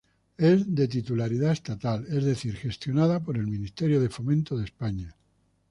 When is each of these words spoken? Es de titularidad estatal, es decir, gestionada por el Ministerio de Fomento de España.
Es 0.39 0.73
de 0.73 0.87
titularidad 0.87 1.51
estatal, 1.51 2.07
es 2.09 2.23
decir, 2.23 2.55
gestionada 2.55 3.19
por 3.19 3.37
el 3.37 3.45
Ministerio 3.45 4.01
de 4.01 4.09
Fomento 4.09 4.57
de 4.57 4.65
España. 4.65 5.15